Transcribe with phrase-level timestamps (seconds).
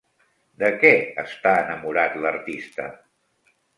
[0.61, 0.93] De què
[1.25, 2.89] està enamorat l'artista?